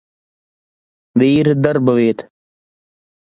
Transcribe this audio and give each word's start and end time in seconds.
Vīra 1.23 1.53
darbavieta. 1.67 2.27